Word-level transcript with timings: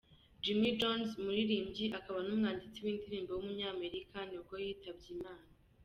Jimmy 0.43 0.71
Jones, 0.79 1.09
umuririmbyi 1.19 1.85
akaba 1.99 2.19
n’umwanditsi 2.25 2.79
w’indirimbo 2.85 3.31
w’umunyamerika 3.33 4.17
nibwo 4.29 4.55
yitabye 4.65 5.07
Imana. 5.17 5.49